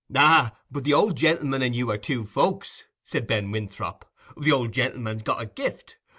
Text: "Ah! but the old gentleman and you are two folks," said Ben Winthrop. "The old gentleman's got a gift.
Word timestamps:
"Ah! 0.15 0.57
but 0.71 0.83
the 0.83 0.95
old 0.95 1.15
gentleman 1.15 1.61
and 1.61 1.75
you 1.75 1.91
are 1.91 1.97
two 1.99 2.25
folks," 2.25 2.85
said 3.03 3.27
Ben 3.27 3.51
Winthrop. 3.51 4.03
"The 4.35 4.51
old 4.51 4.71
gentleman's 4.71 5.21
got 5.21 5.43
a 5.43 5.45
gift. 5.45 5.97